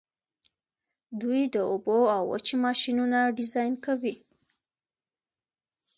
[1.21, 4.15] دوی د اوبو او وچې ماشینونه ډیزاین کوي.